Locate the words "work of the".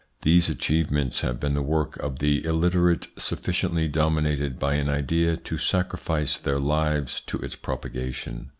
1.61-2.43